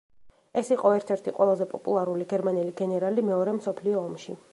ის 0.61 0.69
იყო 0.75 0.93
ერთ-ერთი 0.99 1.33
ყველაზე 1.35 1.67
პოპულარული 1.73 2.27
გერმანელი 2.33 2.73
გენერალი 2.81 3.27
მეორე 3.29 3.55
მსოფლიო 3.59 4.01
ომში. 4.09 4.39